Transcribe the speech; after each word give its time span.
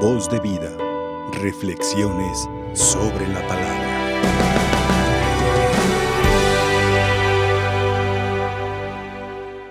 Voz 0.00 0.28
de 0.28 0.38
vida. 0.40 0.76
Reflexiones 1.32 2.46
sobre 2.74 3.26
la 3.28 3.40
palabra. 3.48 3.86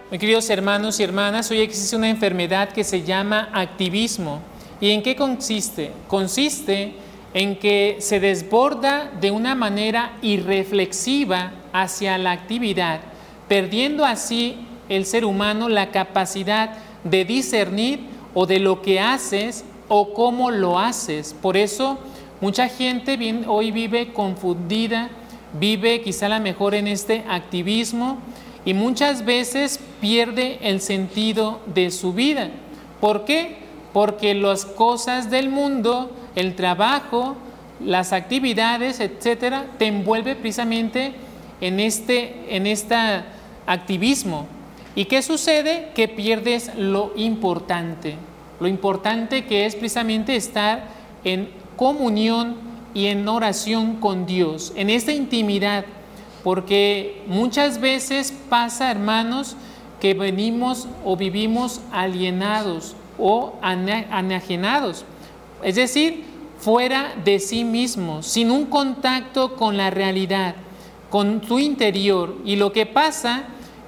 Mis 0.10 0.19
queridos 0.19 0.49
hermanos 0.49 0.99
y 0.99 1.03
hermanas, 1.03 1.51
hoy 1.51 1.60
existe 1.60 1.96
una 1.96 2.10
enfermedad 2.10 2.69
que 2.69 2.83
se 2.83 3.03
llama 3.03 3.49
activismo. 3.53 4.42
¿Y 4.81 4.90
en 4.90 5.03
qué 5.03 5.15
consiste? 5.15 5.92
Consiste 6.08 6.96
en 7.35 7.60
que 7.60 7.97
se 7.99 8.19
desborda 8.19 9.12
de 9.21 9.29
una 9.29 9.53
manera 9.53 10.17
irreflexiva 10.23 11.51
hacia 11.71 12.17
la 12.17 12.31
actividad, 12.31 12.99
perdiendo 13.47 14.03
así 14.03 14.65
el 14.89 15.05
ser 15.05 15.23
humano 15.23 15.69
la 15.69 15.92
capacidad 15.92 16.71
de 17.03 17.26
discernir 17.26 17.99
o 18.34 18.48
de 18.48 18.57
lo 18.57 18.81
que 18.81 18.99
haces 18.99 19.63
o 19.88 20.14
cómo 20.14 20.52
lo 20.52 20.80
haces. 20.80 21.36
Por 21.41 21.58
eso 21.58 21.98
mucha 22.41 22.68
gente 22.68 23.18
hoy 23.48 23.72
vive 23.72 24.14
confundida, 24.14 25.09
vive 25.59 26.02
quizá 26.02 26.30
la 26.30 26.40
mejor 26.40 26.76
en 26.76 26.88
este 26.88 27.23
activismo 27.30 28.18
y 28.66 28.73
muchas 28.73 29.26
veces 29.26 29.80
pierde 30.02 30.59
el 30.62 30.82
sentido 30.82 31.59
de 31.68 31.92
su 31.92 32.14
vida. 32.14 32.50
¿Por 33.00 33.26
qué? 33.26 33.58
Porque 33.94 34.34
las 34.34 34.66
cosas 34.66 35.30
del 35.30 35.50
mundo, 35.50 36.12
el 36.36 36.56
trabajo, 36.56 37.36
las 37.80 38.14
actividades, 38.14 39.00
etcétera, 39.00 39.66
te 39.78 39.88
envuelve 39.88 40.36
precisamente 40.36 41.14
en 41.62 41.80
este 41.80 42.56
en 42.56 42.66
activismo. 43.66 44.48
¿Y 44.95 45.06
qué 45.06 45.22
sucede? 45.22 45.92
Que 45.94 46.08
pierdes 46.08 46.72
lo 46.76 47.12
importante. 47.16 48.16
Lo 48.59 48.68
importante 48.68 49.45
que 49.45 49.66
es 49.66 49.76
precisamente 49.76 50.36
estar 50.36 50.88
en 51.23 51.50
comunión 51.76 52.56
y 52.94 53.08
en 53.08 53.28
oración 53.28 53.98
con 53.98 54.25
Dios, 54.25 54.72
en 54.75 54.89
esta 54.89 55.11
intimidad, 55.11 55.86
porque 56.44 57.23
muchas 57.28 57.81
veces 57.81 58.33
pasa, 58.50 58.92
hermanos, 58.92 59.58
que 60.00 60.14
venimos 60.14 60.88
o 61.03 61.17
vivimos 61.17 61.81
alienados 61.92 62.95
o 63.17 63.56
anajenados, 63.61 65.06
es 65.64 65.76
decir, 65.76 66.23
fuera 66.59 67.14
de 67.23 67.39
sí 67.39 67.64
mismos, 67.64 68.26
sin 68.28 68.52
un 68.52 68.66
contacto 68.66 69.56
con 69.56 69.78
la 69.78 69.89
realidad, 69.89 70.56
con 71.09 71.42
tu 71.42 71.59
interior. 71.59 72.38
Y 72.45 72.56
lo 72.56 72.72
que 72.72 72.86
pasa 72.86 73.44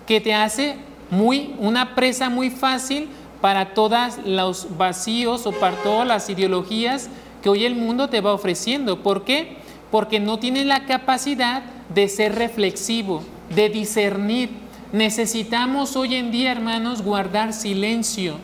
que 0.05 0.21
te 0.21 0.33
hace 0.33 0.75
muy, 1.09 1.55
una 1.59 1.95
presa 1.95 2.29
muy 2.29 2.49
fácil 2.49 3.09
para 3.41 3.73
todos 3.73 4.17
los 4.25 4.77
vacíos 4.77 5.45
o 5.45 5.51
para 5.51 5.77
todas 5.77 6.07
las 6.07 6.29
ideologías 6.29 7.09
que 7.41 7.49
hoy 7.49 7.65
el 7.65 7.75
mundo 7.75 8.09
te 8.09 8.21
va 8.21 8.33
ofreciendo. 8.33 9.03
¿Por 9.03 9.23
qué? 9.23 9.57
Porque 9.91 10.19
no 10.19 10.39
tienes 10.39 10.65
la 10.65 10.85
capacidad 10.85 11.63
de 11.93 12.07
ser 12.07 12.35
reflexivo, 12.35 13.21
de 13.53 13.69
discernir. 13.69 14.49
Necesitamos 14.91 15.95
hoy 15.95 16.15
en 16.15 16.31
día, 16.31 16.51
hermanos, 16.51 17.01
guardar 17.01 17.53
silencio 17.53 18.35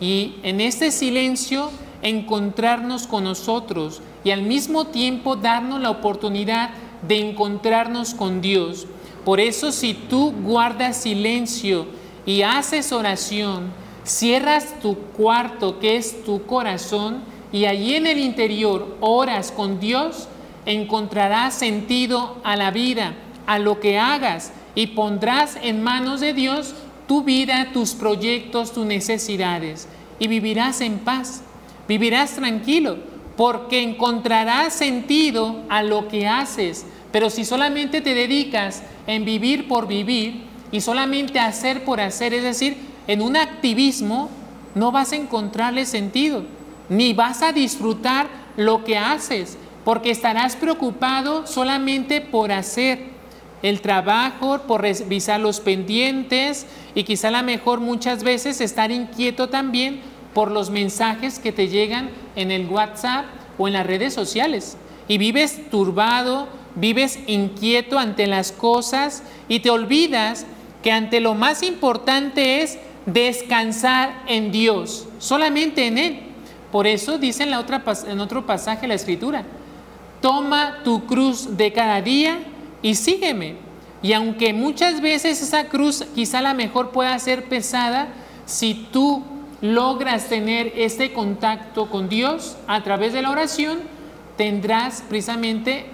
y 0.00 0.36
en 0.42 0.60
este 0.60 0.90
silencio 0.90 1.70
encontrarnos 2.02 3.06
con 3.06 3.24
nosotros 3.24 4.00
y 4.22 4.30
al 4.30 4.42
mismo 4.42 4.86
tiempo 4.86 5.36
darnos 5.36 5.80
la 5.80 5.90
oportunidad 5.90 6.70
de 7.06 7.18
encontrarnos 7.28 8.14
con 8.14 8.40
Dios. 8.40 8.86
Por 9.24 9.40
eso 9.40 9.72
si 9.72 9.94
tú 9.94 10.32
guardas 10.42 10.96
silencio 10.96 11.86
y 12.24 12.42
haces 12.42 12.92
oración, 12.92 13.72
cierras 14.08 14.80
tu 14.80 14.96
cuarto 14.96 15.78
que 15.78 15.96
es 15.96 16.24
tu 16.24 16.44
corazón 16.46 17.20
y 17.52 17.66
allí 17.66 17.94
en 17.94 18.06
el 18.06 18.18
interior 18.18 18.96
oras 19.00 19.52
con 19.52 19.80
Dios, 19.80 20.28
encontrarás 20.66 21.54
sentido 21.54 22.36
a 22.42 22.56
la 22.56 22.70
vida, 22.70 23.14
a 23.46 23.58
lo 23.58 23.80
que 23.80 23.98
hagas 23.98 24.52
y 24.74 24.88
pondrás 24.88 25.56
en 25.62 25.82
manos 25.82 26.20
de 26.20 26.32
Dios 26.32 26.74
tu 27.06 27.22
vida, 27.22 27.70
tus 27.72 27.94
proyectos, 27.94 28.72
tus 28.72 28.86
necesidades 28.86 29.88
y 30.18 30.26
vivirás 30.26 30.80
en 30.80 30.98
paz, 30.98 31.42
vivirás 31.86 32.32
tranquilo 32.32 32.96
porque 33.36 33.82
encontrarás 33.82 34.72
sentido 34.72 35.62
a 35.68 35.82
lo 35.82 36.08
que 36.08 36.26
haces. 36.26 36.86
Pero 37.12 37.30
si 37.30 37.44
solamente 37.44 38.00
te 38.00 38.14
dedicas 38.14 38.82
en 39.06 39.24
vivir 39.24 39.68
por 39.68 39.86
vivir 39.86 40.42
y 40.72 40.80
solamente 40.80 41.38
hacer 41.38 41.84
por 41.84 42.00
hacer, 42.00 42.34
es 42.34 42.42
decir, 42.42 42.87
en 43.08 43.22
un 43.22 43.36
activismo, 43.36 44.30
no 44.74 44.92
vas 44.92 45.12
a 45.12 45.16
encontrarle 45.16 45.86
sentido, 45.86 46.44
ni 46.88 47.14
vas 47.14 47.42
a 47.42 47.52
disfrutar 47.52 48.28
lo 48.56 48.84
que 48.84 48.96
haces, 48.96 49.58
porque 49.84 50.10
estarás 50.10 50.54
preocupado 50.54 51.46
solamente 51.46 52.20
por 52.20 52.52
hacer 52.52 53.18
el 53.62 53.80
trabajo, 53.80 54.60
por 54.66 54.82
revisar 54.82 55.40
los 55.40 55.60
pendientes 55.60 56.66
y 56.94 57.04
quizá 57.04 57.28
a 57.28 57.32
lo 57.32 57.42
mejor 57.42 57.80
muchas 57.80 58.22
veces 58.22 58.60
estar 58.60 58.92
inquieto 58.92 59.48
también 59.48 60.00
por 60.34 60.50
los 60.50 60.70
mensajes 60.70 61.38
que 61.38 61.52
te 61.52 61.68
llegan 61.68 62.10
en 62.36 62.50
el 62.50 62.68
WhatsApp 62.68 63.24
o 63.56 63.66
en 63.66 63.74
las 63.74 63.86
redes 63.86 64.14
sociales. 64.14 64.76
Y 65.08 65.18
vives 65.18 65.70
turbado, 65.70 66.48
vives 66.74 67.18
inquieto 67.26 67.98
ante 67.98 68.26
las 68.26 68.52
cosas 68.52 69.22
y 69.48 69.60
te 69.60 69.70
olvidas 69.70 70.46
que 70.82 70.92
ante 70.92 71.20
lo 71.20 71.34
más 71.34 71.62
importante 71.62 72.62
es 72.62 72.78
descansar 73.12 74.22
en 74.26 74.52
Dios, 74.52 75.06
solamente 75.18 75.86
en 75.86 75.98
Él. 75.98 76.20
Por 76.70 76.86
eso 76.86 77.18
dice 77.18 77.44
en, 77.44 77.50
la 77.50 77.60
otra, 77.60 77.82
en 78.06 78.20
otro 78.20 78.44
pasaje 78.46 78.86
la 78.86 78.94
escritura, 78.94 79.44
toma 80.20 80.82
tu 80.84 81.06
cruz 81.06 81.56
de 81.56 81.72
cada 81.72 82.02
día 82.02 82.38
y 82.82 82.94
sígueme. 82.94 83.56
Y 84.02 84.12
aunque 84.12 84.52
muchas 84.52 85.00
veces 85.00 85.42
esa 85.42 85.68
cruz 85.68 86.04
quizá 86.14 86.40
la 86.40 86.54
mejor 86.54 86.90
pueda 86.90 87.18
ser 87.18 87.44
pesada, 87.44 88.08
si 88.46 88.74
tú 88.92 89.24
logras 89.60 90.28
tener 90.28 90.72
este 90.76 91.12
contacto 91.12 91.90
con 91.90 92.08
Dios 92.08 92.56
a 92.66 92.82
través 92.84 93.12
de 93.12 93.22
la 93.22 93.30
oración, 93.30 93.78
tendrás 94.36 95.02
precisamente 95.08 95.86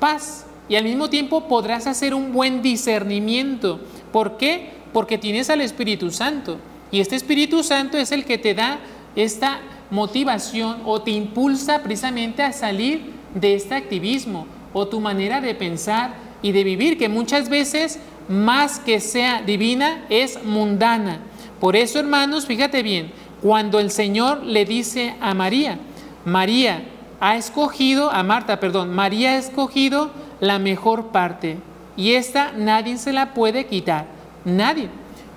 paz 0.00 0.46
y 0.68 0.76
al 0.76 0.84
mismo 0.84 1.08
tiempo 1.10 1.46
podrás 1.46 1.86
hacer 1.86 2.14
un 2.14 2.32
buen 2.32 2.62
discernimiento. 2.62 3.80
¿Por 4.12 4.36
qué? 4.36 4.79
Porque 4.92 5.18
tienes 5.18 5.50
al 5.50 5.60
Espíritu 5.60 6.10
Santo 6.10 6.58
y 6.90 7.00
este 7.00 7.16
Espíritu 7.16 7.62
Santo 7.62 7.96
es 7.96 8.12
el 8.12 8.24
que 8.24 8.38
te 8.38 8.54
da 8.54 8.78
esta 9.16 9.60
motivación 9.90 10.82
o 10.84 11.02
te 11.02 11.10
impulsa 11.10 11.82
precisamente 11.82 12.42
a 12.42 12.52
salir 12.52 13.12
de 13.34 13.54
este 13.54 13.74
activismo 13.74 14.46
o 14.72 14.88
tu 14.88 15.00
manera 15.00 15.40
de 15.40 15.54
pensar 15.54 16.14
y 16.42 16.52
de 16.52 16.64
vivir, 16.64 16.96
que 16.96 17.08
muchas 17.08 17.48
veces 17.48 17.98
más 18.28 18.78
que 18.78 19.00
sea 19.00 19.42
divina 19.42 20.04
es 20.08 20.42
mundana. 20.44 21.20
Por 21.58 21.76
eso, 21.76 21.98
hermanos, 21.98 22.46
fíjate 22.46 22.82
bien, 22.82 23.12
cuando 23.42 23.78
el 23.78 23.90
Señor 23.90 24.44
le 24.44 24.64
dice 24.64 25.14
a 25.20 25.34
María, 25.34 25.78
María 26.24 26.82
ha 27.20 27.36
escogido, 27.36 28.10
a 28.10 28.22
Marta, 28.22 28.60
perdón, 28.60 28.94
María 28.94 29.32
ha 29.32 29.36
escogido 29.36 30.10
la 30.40 30.58
mejor 30.58 31.08
parte 31.08 31.58
y 31.96 32.12
esta 32.12 32.52
nadie 32.52 32.96
se 32.96 33.12
la 33.12 33.34
puede 33.34 33.66
quitar, 33.66 34.06
nadie. 34.44 34.88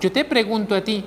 Yo 0.02 0.12
te 0.12 0.26
pregunto 0.26 0.76
a 0.76 0.82
ti, 0.82 1.06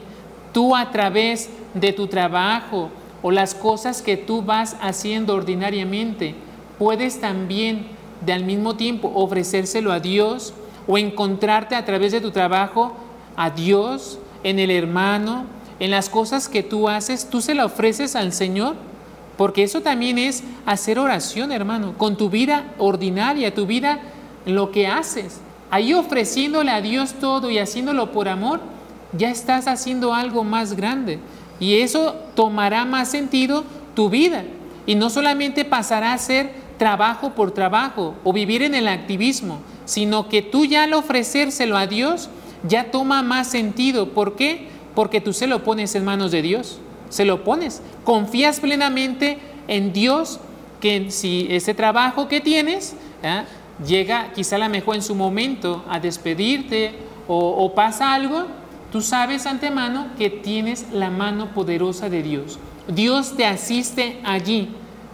tú 0.52 0.74
a 0.74 0.90
través 0.90 1.50
de 1.74 1.92
tu 1.92 2.06
trabajo, 2.06 2.90
o 3.22 3.30
las 3.30 3.54
cosas 3.54 4.02
que 4.02 4.16
tú 4.16 4.42
vas 4.42 4.76
haciendo 4.80 5.34
ordinariamente, 5.34 6.34
puedes 6.78 7.20
también 7.20 7.86
de 8.24 8.32
al 8.32 8.44
mismo 8.44 8.76
tiempo 8.76 9.10
ofrecérselo 9.14 9.92
a 9.92 10.00
Dios 10.00 10.54
o 10.86 10.96
encontrarte 10.96 11.74
a 11.74 11.84
través 11.84 12.12
de 12.12 12.20
tu 12.20 12.30
trabajo 12.30 12.94
a 13.36 13.50
Dios, 13.50 14.18
en 14.44 14.58
el 14.58 14.70
hermano, 14.70 15.44
en 15.80 15.90
las 15.90 16.08
cosas 16.08 16.48
que 16.48 16.62
tú 16.62 16.88
haces, 16.88 17.28
tú 17.28 17.40
se 17.40 17.54
la 17.54 17.66
ofreces 17.66 18.16
al 18.16 18.32
Señor, 18.32 18.76
porque 19.36 19.62
eso 19.62 19.82
también 19.82 20.18
es 20.18 20.42
hacer 20.64 20.98
oración, 20.98 21.52
hermano, 21.52 21.94
con 21.98 22.16
tu 22.16 22.30
vida 22.30 22.72
ordinaria, 22.78 23.54
tu 23.54 23.66
vida, 23.66 24.00
lo 24.46 24.70
que 24.70 24.86
haces. 24.86 25.40
Ahí 25.70 25.94
ofreciéndole 25.94 26.70
a 26.70 26.80
Dios 26.80 27.14
todo 27.14 27.50
y 27.50 27.58
haciéndolo 27.58 28.12
por 28.12 28.28
amor, 28.28 28.60
ya 29.16 29.30
estás 29.30 29.66
haciendo 29.66 30.14
algo 30.14 30.44
más 30.44 30.74
grande. 30.74 31.18
Y 31.58 31.80
eso 31.80 32.14
tomará 32.34 32.84
más 32.84 33.10
sentido 33.10 33.64
tu 33.94 34.10
vida. 34.10 34.44
Y 34.86 34.94
no 34.94 35.10
solamente 35.10 35.64
pasará 35.64 36.12
a 36.12 36.18
ser 36.18 36.52
trabajo 36.78 37.30
por 37.30 37.52
trabajo 37.52 38.14
o 38.22 38.32
vivir 38.32 38.62
en 38.62 38.74
el 38.74 38.88
activismo, 38.88 39.60
sino 39.84 40.28
que 40.28 40.42
tú 40.42 40.64
ya 40.64 40.84
al 40.84 40.92
ofrecérselo 40.92 41.76
a 41.76 41.86
Dios 41.86 42.28
ya 42.68 42.90
toma 42.90 43.22
más 43.22 43.48
sentido. 43.48 44.10
¿Por 44.10 44.36
qué? 44.36 44.68
Porque 44.94 45.20
tú 45.20 45.32
se 45.32 45.46
lo 45.46 45.64
pones 45.64 45.94
en 45.94 46.04
manos 46.04 46.30
de 46.30 46.42
Dios. 46.42 46.78
Se 47.08 47.24
lo 47.24 47.44
pones. 47.44 47.82
Confías 48.04 48.60
plenamente 48.60 49.38
en 49.68 49.92
Dios 49.92 50.40
que 50.80 51.10
si 51.10 51.46
ese 51.50 51.74
trabajo 51.74 52.28
que 52.28 52.40
tienes 52.40 52.94
¿ah? 53.24 53.44
Llega 53.84 54.32
quizá 54.34 54.58
la 54.58 54.68
mejor 54.68 54.96
en 54.96 55.02
su 55.02 55.14
momento 55.14 55.84
a 55.88 56.00
despedirte 56.00 56.94
o 57.28 57.72
pasa 57.74 58.14
algo, 58.14 58.46
tú 58.92 59.02
sabes 59.02 59.46
antemano 59.46 60.08
que 60.16 60.30
tienes 60.30 60.86
la 60.92 61.10
mano 61.10 61.52
poderosa 61.52 62.08
de 62.08 62.22
Dios. 62.22 62.58
Dios 62.88 63.36
te 63.36 63.44
asiste 63.44 64.20
allí. 64.24 64.68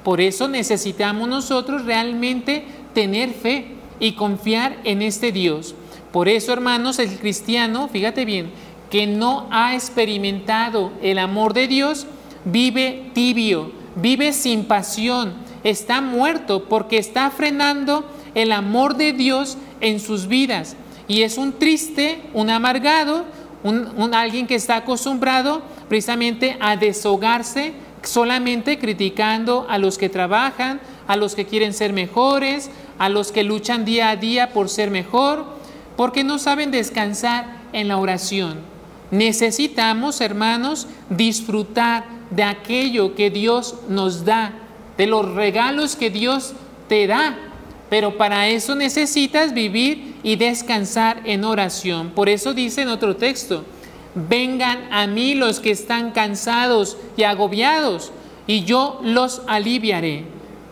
Por 0.05 0.21
eso 0.21 0.49
necesitamos 0.49 1.29
nosotros 1.29 1.85
realmente 1.85 2.65
tener 2.93 3.31
fe 3.31 3.77
y 4.01 4.13
confiar 4.13 4.79
en 4.85 5.01
este 5.01 5.33
Dios. 5.33 5.75
Por 6.11 6.29
eso, 6.29 6.53
hermanos, 6.53 6.99
el 6.99 7.17
cristiano, 7.19 7.89
fíjate 7.89 8.25
bien, 8.25 8.51
que 8.91 9.07
no 9.07 9.47
ha 9.51 9.75
experimentado 9.75 10.93
el 11.01 11.19
amor 11.19 11.55
de 11.55 11.69
Dios, 11.69 12.07
vive 12.45 13.11
tibio, 13.15 13.73
vive 13.97 14.33
sin 14.33 14.65
pasión, 14.65 15.33
está 15.65 16.01
muerto 16.01 16.65
porque 16.65 16.99
está 16.99 17.31
frenando 17.31 18.05
el 18.35 18.53
amor 18.53 18.97
de 18.97 19.13
Dios 19.13 19.59
en 19.81 20.01
sus 20.01 20.27
vidas. 20.27 20.77
Y 21.09 21.23
es 21.23 21.39
un 21.39 21.53
triste, 21.53 22.23
un 22.33 22.51
amargado, 22.51 23.25
un, 23.63 24.15
alguien 24.15 24.47
que 24.47 24.55
está 24.55 24.77
acostumbrado 24.77 25.63
precisamente 25.89 26.57
a 26.61 26.77
deshogarse 26.77 27.75
solamente 28.03 28.79
criticando 28.79 29.67
a 29.69 29.79
los 29.79 29.99
que 29.99 30.09
trabajan, 30.09 30.81
a 31.07 31.17
los 31.17 31.35
que 31.35 31.47
quieren 31.47 31.73
ser 31.73 31.93
mejores, 31.93 32.71
a 32.99 33.09
los 33.09 33.33
que 33.33 33.45
luchan 33.45 33.85
día 33.85 34.11
a 34.11 34.17
día 34.17 34.53
por 34.53 34.69
ser 34.69 34.91
mejor, 34.91 35.45
porque 35.97 36.25
no 36.25 36.39
saben 36.39 36.71
descansar 36.71 37.63
en 37.73 37.89
la 37.89 37.99
oración. 37.99 38.59
Necesitamos, 39.11 40.21
hermanos, 40.21 40.89
disfrutar 41.11 42.05
de 42.31 42.45
aquello 42.45 43.15
que 43.15 43.31
Dios 43.31 43.77
nos 43.89 44.25
da, 44.25 44.53
de 44.97 45.07
los 45.07 45.35
regalos 45.35 45.97
que 45.97 46.11
Dios 46.11 46.55
te 46.89 47.07
da. 47.07 47.37
Pero 47.93 48.17
para 48.17 48.49
eso 48.49 48.75
necesitas 48.75 49.53
vivir 49.53 50.15
y 50.23 50.37
descansar 50.37 51.21
en 51.27 51.45
oración. 51.45 52.13
Por 52.13 52.31
eso 52.31 52.55
dice 52.55 52.81
en 52.81 52.89
otro 52.89 53.17
texto, 53.17 53.67
vengan 54.15 54.91
a 54.91 55.07
mí 55.07 55.35
los 55.35 55.61
que 55.61 55.73
están 55.73 56.13
cansados 56.13 56.97
y 57.19 57.25
agobiados, 57.25 58.11
y 58.47 58.65
yo 58.65 58.99
los 59.03 59.43
aliviaré. 59.47 60.25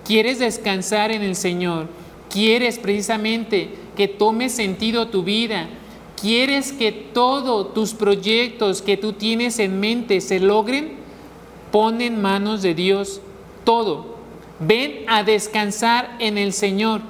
¿Quieres 0.02 0.38
descansar 0.38 1.10
en 1.10 1.20
el 1.20 1.36
Señor? 1.36 1.88
¿Quieres 2.30 2.78
precisamente 2.78 3.68
que 3.98 4.08
tome 4.08 4.48
sentido 4.48 5.08
tu 5.08 5.22
vida? 5.22 5.68
¿Quieres 6.18 6.72
que 6.72 6.90
todos 6.90 7.74
tus 7.74 7.92
proyectos 7.92 8.80
que 8.80 8.96
tú 8.96 9.12
tienes 9.12 9.58
en 9.58 9.78
mente 9.78 10.22
se 10.22 10.40
logren? 10.40 10.92
Pon 11.70 12.00
en 12.00 12.22
manos 12.22 12.62
de 12.62 12.72
Dios 12.72 13.20
todo. 13.64 14.09
Ven 14.60 15.04
a 15.08 15.24
descansar 15.24 16.16
en 16.18 16.38
el 16.38 16.52
Señor. 16.52 17.00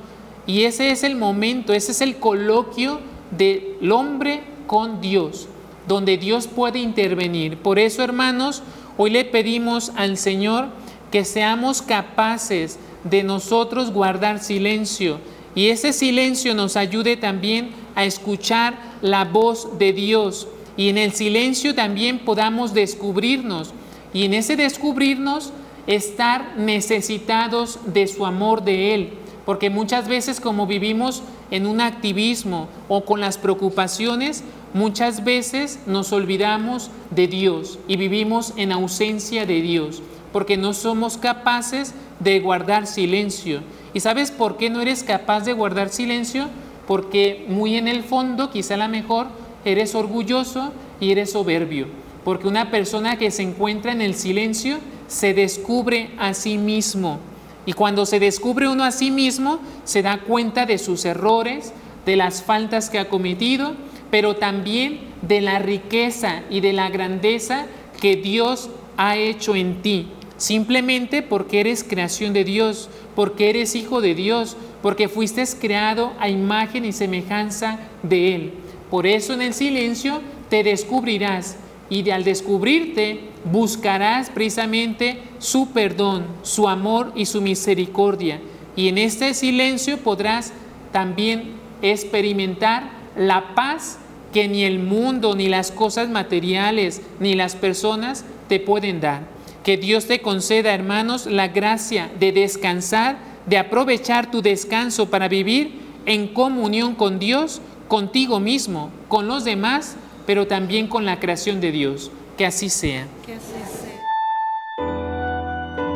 Y 0.46 0.64
ese 0.64 0.90
es 0.90 1.02
el 1.02 1.16
momento, 1.16 1.72
ese 1.72 1.92
es 1.92 2.00
el 2.00 2.16
coloquio 2.16 3.00
del 3.30 3.92
hombre 3.92 4.42
con 4.66 5.00
Dios 5.00 5.48
donde 5.90 6.18
Dios 6.18 6.46
puede 6.46 6.78
intervenir. 6.78 7.56
Por 7.56 7.80
eso, 7.80 8.04
hermanos, 8.04 8.62
hoy 8.96 9.10
le 9.10 9.24
pedimos 9.24 9.90
al 9.96 10.16
Señor 10.16 10.68
que 11.10 11.24
seamos 11.24 11.82
capaces 11.82 12.78
de 13.02 13.24
nosotros 13.24 13.92
guardar 13.92 14.38
silencio 14.38 15.18
y 15.54 15.70
ese 15.70 15.92
silencio 15.92 16.54
nos 16.54 16.76
ayude 16.76 17.16
también 17.16 17.70
a 17.96 18.04
escuchar 18.04 18.78
la 19.02 19.24
voz 19.24 19.78
de 19.80 19.92
Dios 19.92 20.46
y 20.76 20.90
en 20.90 20.96
el 20.98 21.12
silencio 21.12 21.74
también 21.74 22.20
podamos 22.20 22.72
descubrirnos 22.72 23.72
y 24.14 24.26
en 24.26 24.34
ese 24.34 24.54
descubrirnos 24.54 25.52
estar 25.94 26.56
necesitados 26.56 27.78
de 27.86 28.06
su 28.06 28.26
amor 28.26 28.62
de 28.62 28.94
Él. 28.94 29.10
Porque 29.44 29.70
muchas 29.70 30.08
veces 30.08 30.40
como 30.40 30.66
vivimos 30.66 31.22
en 31.50 31.66
un 31.66 31.80
activismo 31.80 32.68
o 32.88 33.04
con 33.04 33.20
las 33.20 33.38
preocupaciones, 33.38 34.44
Muchas 34.72 35.24
veces 35.24 35.80
nos 35.86 36.12
olvidamos 36.12 36.92
de 37.10 37.26
Dios 37.26 37.80
y 37.88 37.96
vivimos 37.96 38.52
en 38.56 38.70
ausencia 38.70 39.44
de 39.44 39.60
Dios 39.60 40.00
porque 40.32 40.56
no 40.56 40.74
somos 40.74 41.16
capaces 41.16 41.92
de 42.20 42.38
guardar 42.38 42.86
silencio. 42.86 43.62
¿Y 43.94 43.98
sabes 43.98 44.30
por 44.30 44.56
qué 44.56 44.70
no 44.70 44.80
eres 44.80 45.02
capaz 45.02 45.40
de 45.40 45.54
guardar 45.54 45.88
silencio? 45.88 46.46
Porque 46.86 47.44
muy 47.48 47.74
en 47.74 47.88
el 47.88 48.04
fondo, 48.04 48.52
quizá 48.52 48.74
a 48.74 48.76
lo 48.76 48.88
mejor, 48.88 49.26
eres 49.64 49.96
orgulloso 49.96 50.72
y 51.00 51.10
eres 51.10 51.32
soberbio. 51.32 51.88
Porque 52.22 52.46
una 52.46 52.70
persona 52.70 53.18
que 53.18 53.32
se 53.32 53.42
encuentra 53.42 53.90
en 53.90 54.02
el 54.02 54.14
silencio 54.14 54.78
se 55.10 55.34
descubre 55.34 56.10
a 56.18 56.32
sí 56.32 56.56
mismo. 56.56 57.18
Y 57.66 57.74
cuando 57.74 58.06
se 58.06 58.18
descubre 58.18 58.68
uno 58.68 58.84
a 58.84 58.92
sí 58.92 59.10
mismo, 59.10 59.60
se 59.84 60.00
da 60.00 60.22
cuenta 60.22 60.64
de 60.64 60.78
sus 60.78 61.04
errores, 61.04 61.74
de 62.06 62.16
las 62.16 62.42
faltas 62.42 62.88
que 62.88 62.98
ha 62.98 63.10
cometido 63.10 63.74
pero 64.10 64.36
también 64.36 65.00
de 65.22 65.40
la 65.40 65.58
riqueza 65.58 66.42
y 66.50 66.60
de 66.60 66.72
la 66.72 66.90
grandeza 66.90 67.66
que 68.00 68.16
Dios 68.16 68.70
ha 68.96 69.16
hecho 69.16 69.54
en 69.54 69.82
ti, 69.82 70.08
simplemente 70.36 71.22
porque 71.22 71.60
eres 71.60 71.84
creación 71.84 72.32
de 72.32 72.44
Dios, 72.44 72.90
porque 73.14 73.50
eres 73.50 73.74
hijo 73.74 74.00
de 74.00 74.14
Dios, 74.14 74.56
porque 74.82 75.08
fuiste 75.08 75.44
creado 75.60 76.12
a 76.18 76.28
imagen 76.28 76.84
y 76.84 76.92
semejanza 76.92 77.78
de 78.02 78.34
Él. 78.34 78.52
Por 78.90 79.06
eso 79.06 79.32
en 79.34 79.42
el 79.42 79.54
silencio 79.54 80.20
te 80.48 80.64
descubrirás 80.64 81.56
y 81.88 82.08
al 82.10 82.24
descubrirte 82.24 83.20
buscarás 83.44 84.30
precisamente 84.30 85.22
su 85.38 85.70
perdón, 85.70 86.26
su 86.42 86.68
amor 86.68 87.12
y 87.14 87.26
su 87.26 87.40
misericordia. 87.40 88.40
Y 88.76 88.88
en 88.88 88.98
este 88.98 89.34
silencio 89.34 89.98
podrás 89.98 90.52
también 90.92 91.54
experimentar 91.82 92.90
la 93.16 93.54
paz 93.54 93.98
que 94.32 94.48
ni 94.48 94.64
el 94.64 94.78
mundo, 94.78 95.34
ni 95.34 95.48
las 95.48 95.72
cosas 95.72 96.08
materiales, 96.08 97.02
ni 97.18 97.34
las 97.34 97.56
personas 97.56 98.24
te 98.48 98.60
pueden 98.60 99.00
dar. 99.00 99.22
Que 99.64 99.76
Dios 99.76 100.06
te 100.06 100.20
conceda, 100.20 100.72
hermanos, 100.72 101.26
la 101.26 101.48
gracia 101.48 102.10
de 102.18 102.32
descansar, 102.32 103.18
de 103.46 103.58
aprovechar 103.58 104.30
tu 104.30 104.42
descanso 104.42 105.10
para 105.10 105.28
vivir 105.28 105.80
en 106.06 106.28
comunión 106.28 106.94
con 106.94 107.18
Dios, 107.18 107.60
contigo 107.88 108.40
mismo, 108.40 108.90
con 109.08 109.26
los 109.26 109.44
demás, 109.44 109.96
pero 110.26 110.46
también 110.46 110.86
con 110.86 111.04
la 111.04 111.18
creación 111.18 111.60
de 111.60 111.72
Dios. 111.72 112.10
Que 112.40 112.46
así 112.46 112.70
sea. 112.70 113.06
Que 113.26 113.34
así 113.34 113.52
sea. 113.52 114.86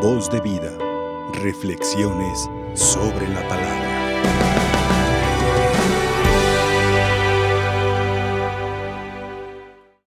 Voz 0.03 0.31
de 0.31 0.43
vida. 0.43 0.77
Reflexiones 1.33 2.51
sobre 2.75 3.27
la 3.31 3.49
palabra. 3.49 3.84